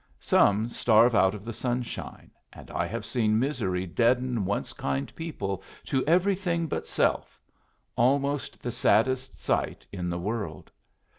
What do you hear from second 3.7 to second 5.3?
deaden once kind